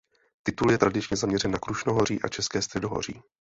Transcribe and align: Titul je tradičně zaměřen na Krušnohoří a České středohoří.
Titul 0.43 0.71
je 0.71 0.77
tradičně 0.77 1.17
zaměřen 1.17 1.51
na 1.51 1.59
Krušnohoří 1.59 2.19
a 2.21 2.27
České 2.27 2.61
středohoří. 2.61 3.21